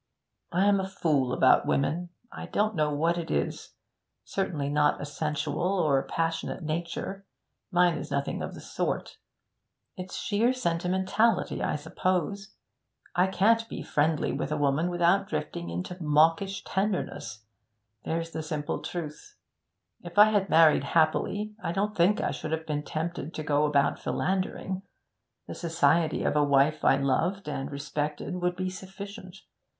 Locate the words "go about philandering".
23.43-24.81